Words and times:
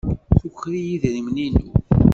Tuker-iyi 0.39 0.91
idrimen-inu. 0.95 1.63